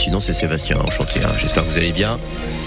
[0.00, 1.20] sinon, c'est Sébastien, enchanté.
[1.22, 1.32] Hein.
[1.38, 2.18] J'espère que vous allez bien.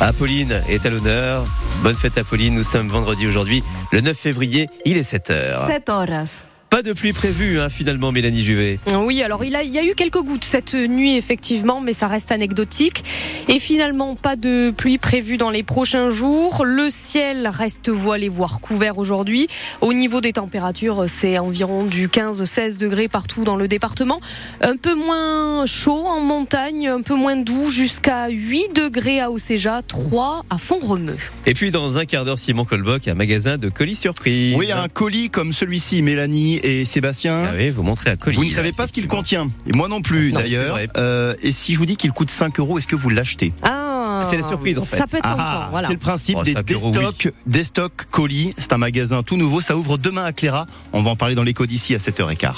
[0.00, 1.44] Apolline est à l'honneur.
[1.82, 2.54] Bonne fête, Apolline.
[2.54, 4.68] Nous sommes vendredi aujourd'hui, le 9 février.
[4.84, 5.66] Il est 7h.
[5.66, 6.46] 7 horas.
[6.68, 8.80] Pas de pluie prévue, hein, finalement, Mélanie Juvet.
[8.92, 12.08] Oui, alors il, a, il y a eu quelques gouttes cette nuit, effectivement, mais ça
[12.08, 13.04] reste anecdotique.
[13.48, 16.64] Et finalement, pas de pluie prévue dans les prochains jours.
[16.64, 19.46] Le ciel reste voilé, voire couvert aujourd'hui.
[19.80, 24.20] Au niveau des températures, c'est environ du 15-16 degrés partout dans le département.
[24.60, 29.82] Un peu moins chaud en montagne, un peu moins doux, jusqu'à 8 degrés à Océja,
[29.86, 31.16] 3 à Font-Romeu.
[31.46, 34.56] Et puis, dans un quart d'heure, Simon Colboc, un magasin de colis surprise.
[34.58, 37.46] Oui, un colis comme celui-ci, Mélanie et Sébastien.
[37.48, 38.36] Ah oui, vous montrez un colis.
[38.36, 39.50] Vous ne savez pas ce qu'il contient.
[39.66, 40.78] Et moi non plus, Non, d'ailleurs.
[40.96, 43.52] Euh, et si je vous dis qu'il coûte 5 euros, est-ce que vous l'achetez?
[43.62, 44.96] Ah, C'est la surprise, en fait.
[44.96, 45.86] Ça peut être Ah, voilà.
[45.88, 48.54] C'est le principe Oh, des 5 euros, Destock, Destock Colis.
[48.58, 49.60] C'est un magasin tout nouveau.
[49.60, 50.66] Ça ouvre demain à Cléra.
[50.92, 52.54] On va en parler dans l'écho d'ici à 7h15.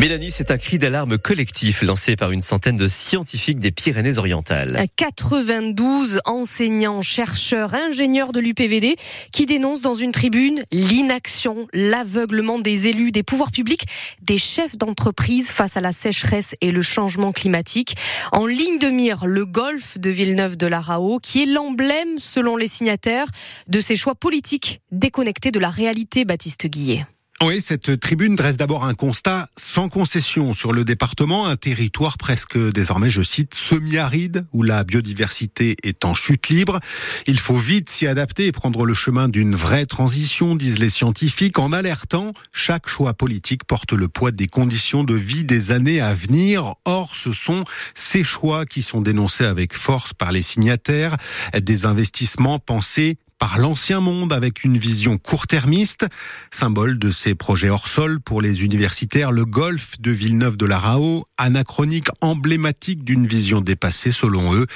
[0.00, 4.86] Mélanie, c'est un cri d'alarme collectif lancé par une centaine de scientifiques des Pyrénées-Orientales.
[4.96, 8.96] 92 enseignants, chercheurs, ingénieurs de l'UPVD
[9.30, 13.86] qui dénoncent dans une tribune l'inaction, l'aveuglement des élus, des pouvoirs publics,
[14.20, 17.94] des chefs d'entreprise face à la sécheresse et le changement climatique.
[18.32, 22.56] En ligne de mire, le golfe de Villeneuve de la Rao, qui est l'emblème, selon
[22.56, 23.28] les signataires,
[23.68, 27.06] de ces choix politiques déconnectés de la réalité, Baptiste Guillet.
[27.42, 32.56] Oui, cette tribune dresse d'abord un constat sans concession sur le département, un territoire presque
[32.56, 36.78] désormais, je cite, semi-aride, où la biodiversité est en chute libre.
[37.26, 41.58] Il faut vite s'y adapter et prendre le chemin d'une vraie transition, disent les scientifiques,
[41.58, 46.14] en alertant, chaque choix politique porte le poids des conditions de vie des années à
[46.14, 46.74] venir.
[46.84, 51.16] Or, ce sont ces choix qui sont dénoncés avec force par les signataires,
[51.60, 56.06] des investissements pensés par l'ancien monde avec une vision court-termiste.
[56.50, 60.78] Symbole de ces projets hors sol pour les universitaires, le golfe de Villeneuve de la
[60.78, 64.66] Rao, anachronique emblématique d'une vision dépassée selon eux.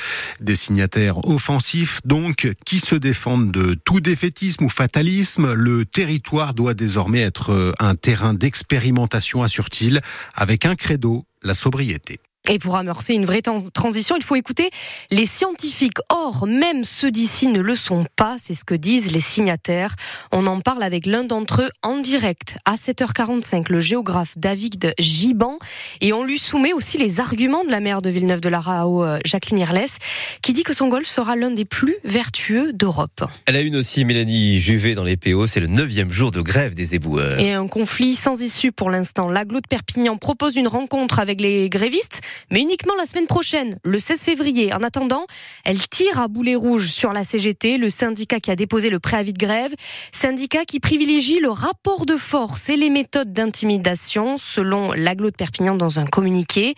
[0.41, 5.55] Des signataires offensifs donc qui se défendent de tout défaitisme ou fatalisme.
[5.55, 10.03] Le territoire doit désormais être euh, un terrain d'expérimentation, assure-t-il,
[10.35, 12.21] avec un credo, la sobriété.
[12.49, 13.43] Et pour amorcer une vraie
[13.75, 14.71] transition, il faut écouter
[15.11, 15.99] les scientifiques.
[16.09, 19.95] Or, même ceux d'ici ne le sont pas, c'est ce que disent les signataires.
[20.33, 25.59] On en parle avec l'un d'entre eux en direct à 7h45, le géographe David Giban.
[26.01, 29.05] Et on lui soumet aussi les arguments de la maire de Villeneuve de la Rao,
[29.05, 29.99] euh, Jacqueline Irles,
[30.41, 33.25] qui dit que son golfe sera l'un des plus vertueux d'Europe.
[33.45, 35.47] Elle a une aussi, Mélanie Juvet, dans les PO.
[35.47, 37.39] C'est le neuvième jour de grève des éboueurs.
[37.39, 39.29] Et un conflit sans issue pour l'instant.
[39.29, 43.99] L'aglo de Perpignan propose une rencontre avec les grévistes, mais uniquement la semaine prochaine, le
[43.99, 44.73] 16 février.
[44.73, 45.27] En attendant,
[45.65, 49.33] elle tire à boulet rouge sur la CGT, le syndicat qui a déposé le préavis
[49.33, 49.75] de grève,
[50.13, 55.75] syndicat qui privilégie le rapport de force et les méthodes d'intimidation, selon l'aglo de Perpignan
[55.75, 56.75] dans un communiqué.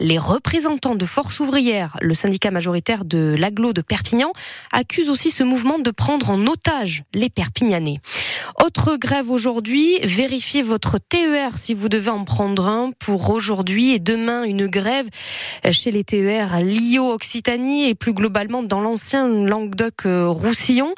[0.00, 4.32] Les représentants de Force ouvrière, le syndicat majoritaire de l'aglo de Perpignan,
[4.72, 8.00] accusent aussi ce mouvement de prendre en otage les Perpignanais.
[8.62, 13.98] Autre grève aujourd'hui, vérifiez votre TER si vous devez en prendre un pour aujourd'hui et
[13.98, 15.03] demain une grève
[15.70, 20.94] chez les TER à Lio Occitanie et plus globalement dans l'ancien Languedoc-Roussillon.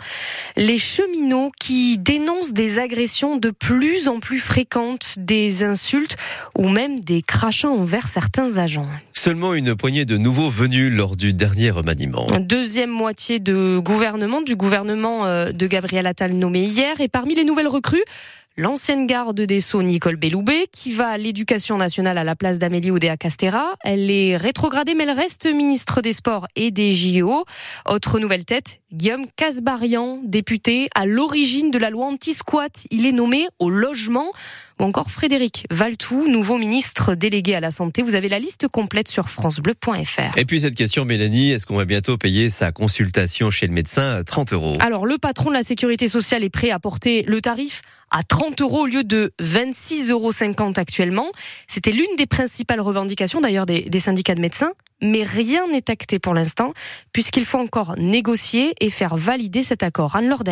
[0.56, 6.16] Les cheminots qui dénoncent des agressions de plus en plus fréquentes, des insultes
[6.56, 8.86] ou même des crachats envers certains agents.
[9.12, 12.26] Seulement une poignée de nouveaux venus lors du dernier remaniement.
[12.38, 17.00] Deuxième moitié de gouvernement, du gouvernement euh, de Gabriel Attal nommé hier.
[17.00, 18.04] Et parmi les nouvelles recrues,
[18.58, 22.90] L'ancienne garde des Sceaux, Nicole Belloubet, qui va à l'éducation nationale à la place d'Amélie
[22.90, 23.76] Oudéa-Castera.
[23.84, 27.44] Elle est rétrogradée, mais elle reste ministre des Sports et des JO.
[27.86, 32.86] Autre nouvelle tête, Guillaume Casbarian, député à l'origine de la loi anti-squat.
[32.90, 34.32] Il est nommé au logement.
[34.80, 38.02] Ou encore Frédéric Valtou, nouveau ministre délégué à la santé.
[38.02, 40.38] Vous avez la liste complète sur francebleu.fr.
[40.38, 44.16] Et puis cette question, Mélanie, est-ce qu'on va bientôt payer sa consultation chez le médecin
[44.16, 44.76] à 30 euros?
[44.80, 47.82] Alors, le patron de la sécurité sociale est prêt à porter le tarif
[48.16, 51.26] à 30 euros au lieu de 26,50 euros actuellement.
[51.68, 54.72] C'était l'une des principales revendications d'ailleurs des, syndicats de médecins.
[55.02, 56.72] Mais rien n'est acté pour l'instant,
[57.12, 60.16] puisqu'il faut encore négocier et faire valider cet accord.
[60.16, 60.44] Anne-Laure.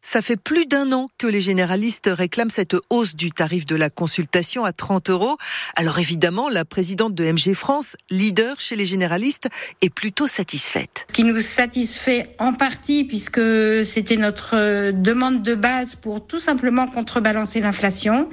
[0.00, 3.90] Ça fait plus d'un an que les généralistes réclament cette hausse du tarif de la
[3.90, 5.36] consultation à 30 euros.
[5.74, 9.48] Alors évidemment, la présidente de MG France, leader chez les généralistes,
[9.82, 11.06] est plutôt satisfaite.
[11.12, 13.40] qui nous satisfait en partie puisque
[13.84, 18.28] c'était notre euh, demande de base pour tout simplement contrebalancer l'inflation.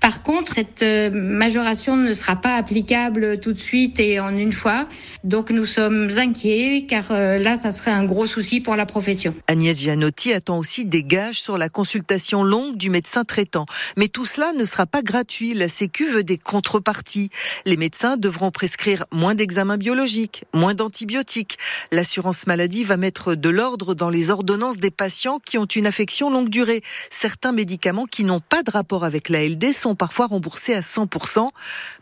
[0.00, 4.52] Par contre, cette euh, majoration ne sera pas applicable tout de suite et en une
[4.52, 4.88] fois.
[5.22, 9.32] Donc nous sommes inquiets car euh, là, ça serait un gros souci pour la profession.
[9.46, 13.66] Agnès Gianotti attend aussi des gages sur la consultation longue du médecin traitant.
[13.96, 15.54] Mais tout cela ne sera pas gratuit.
[15.54, 17.30] La Sécu veut des contreparties.
[17.66, 21.58] Les médecins devront prescrire moins d'examens biologiques, moins d'antibiotiques.
[21.90, 26.30] L'assurance maladie va mettre de l'ordre dans les ordonnances des patients qui ont une affection
[26.30, 26.82] longue durée.
[27.10, 31.50] Certains médicaments qui n'ont pas de rapport avec la LD sont parfois remboursés à 100%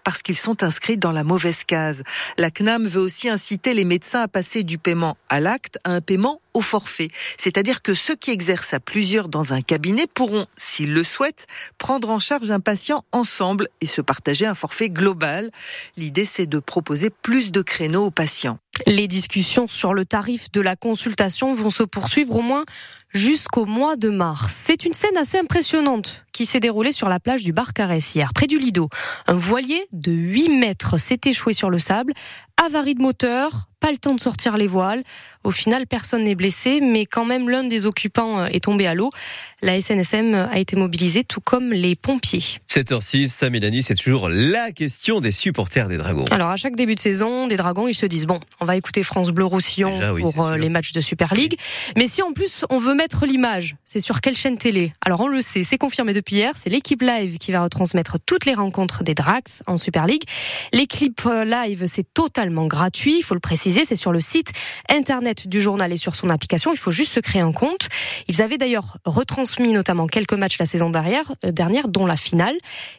[0.04, 2.02] parce qu'ils sont inscrits dans la mauvaise case.
[2.38, 6.00] La CNAM veut aussi inciter les médecins à passer du paiement à l'acte à un
[6.00, 7.08] paiement au forfait.
[7.38, 11.46] C'est-à-dire que ceux qui exercent à plusieurs dans un cabinet pourront, s'ils le souhaitent,
[11.78, 15.50] prendre en charge un patient ensemble et se partager un forfait global.
[15.96, 18.58] L'idée, c'est de proposer plus de créneaux aux patients.
[18.87, 22.64] Les discussions sur le tarif de la consultation vont se poursuivre au moins
[23.12, 24.53] jusqu'au mois de mars.
[24.55, 28.32] C'est une scène assez impressionnante qui s'est déroulée sur la plage du Bar Carès hier,
[28.35, 28.88] près du Lido.
[29.26, 32.14] Un voilier de 8 mètres s'est échoué sur le sable,
[32.64, 35.03] avarie de moteur, pas le temps de sortir les voiles.
[35.43, 38.94] Au final, personne n'est blessé, mais quand même l'un des occupants euh, est tombé à
[38.94, 39.11] l'eau.
[39.61, 42.44] La SNSM a été mobilisée, tout comme les pompiers.
[42.70, 46.25] 7h06, ça Mélanie, c'est toujours la question des supporters des Dragons.
[46.31, 49.03] Alors à chaque début de saison, des Dragons, ils se disent, bon, on va écouter
[49.03, 51.59] France Bleu Roussillon pour euh, les matchs de Super League.
[51.97, 55.28] Mais si en plus on veut mettre l'image, c'est sur quelle chaîne télé Alors on
[55.28, 59.02] le sait, c'est confirmé depuis hier, c'est l'équipe live qui va retransmettre toutes les rencontres
[59.02, 60.22] des Drax en Super League.
[60.72, 64.52] Les clips euh, live, c'est totalement gratuit, il faut le préciser, c'est sur le site
[64.88, 67.88] internet du journal et sur son application, il faut juste se créer un compte.
[68.28, 72.56] Ils avaient d'ailleurs retransmis notamment quelques matchs la saison dernière, euh, dernière dont la finale,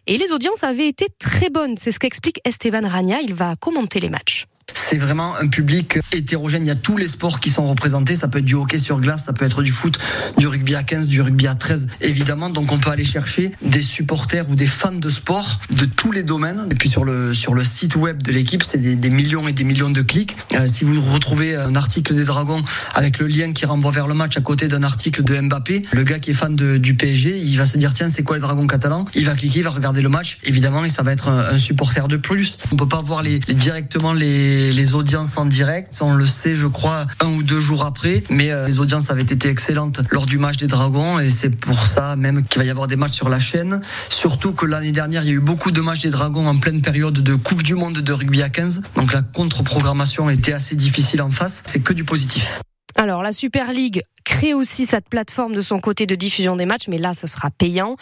[0.07, 3.99] et les audiences avaient été très bonnes, c'est ce qu'explique Esteban Rania, il va commenter
[3.99, 4.45] les matchs.
[4.73, 6.63] C'est vraiment un public hétérogène.
[6.63, 8.15] Il y a tous les sports qui sont représentés.
[8.15, 9.97] Ça peut être du hockey sur glace, ça peut être du foot,
[10.37, 12.49] du rugby à 15, du rugby à 13, évidemment.
[12.49, 16.23] Donc on peut aller chercher des supporters ou des fans de sport de tous les
[16.23, 16.67] domaines.
[16.71, 19.63] Et puis sur le, sur le site web de l'équipe, c'est des, millions et des
[19.63, 20.35] millions de clics.
[20.55, 22.63] Euh, si vous retrouvez un article des Dragons
[22.95, 26.03] avec le lien qui renvoie vers le match à côté d'un article de Mbappé, le
[26.03, 28.67] gars qui est fan du PSG, il va se dire tiens, c'est quoi les Dragons
[28.67, 29.05] catalans?
[29.15, 32.07] Il va cliquer, il va regarder le match, évidemment, et ça va être un, supporter
[32.07, 32.57] de plus.
[32.71, 35.99] On peut pas voir les, directement les les, audiences en direct.
[36.01, 38.23] On le sait, je crois, un ou deux jours après.
[38.29, 41.85] Mais euh, les audiences avaient été excellentes lors du match des Dragons et c'est pour
[41.85, 43.81] ça même qu'il va y avoir des matchs sur la chaîne.
[44.09, 46.81] Surtout que l'année dernière, il y a eu beaucoup de matchs des Dragons en pleine
[46.81, 48.81] période de Coupe du Monde de rugby à 15.
[48.95, 51.63] Donc la contre-programmation était assez difficile en face.
[51.65, 52.59] C'est que du positif.
[52.95, 56.87] Alors la Super League crée aussi cette plateforme de son côté de diffusion des matchs,
[56.87, 57.95] mais là, ce sera payant.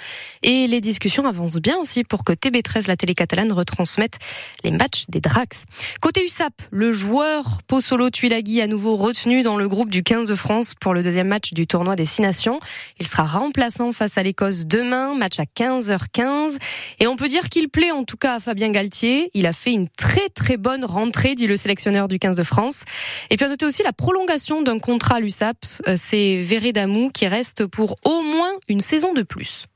[0.43, 4.17] Et les discussions avancent bien aussi pour que TB13, la télé catalane, retransmette
[4.63, 5.65] les matchs des Drax.
[6.01, 10.35] Côté USAP, le joueur Pozzolo Tuilagi à nouveau retenu dans le groupe du 15 de
[10.35, 12.59] France pour le deuxième match du tournoi des Six Nations.
[12.99, 16.57] Il sera remplaçant face à l'Écosse demain, match à 15h15.
[16.99, 19.29] Et on peut dire qu'il plaît en tout cas à Fabien Galtier.
[19.33, 22.83] Il a fait une très très bonne rentrée, dit le sélectionneur du 15 de France.
[23.29, 25.57] Et puis à noter aussi la prolongation d'un contrat à l'USAP.
[26.11, 29.67] C'est Vérédamou qui reste pour au moins une saison de plus.